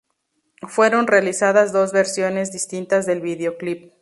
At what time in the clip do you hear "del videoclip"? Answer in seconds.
3.05-3.93